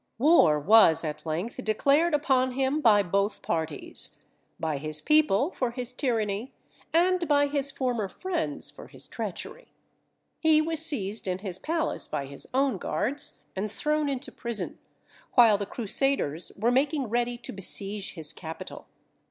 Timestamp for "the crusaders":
15.59-16.51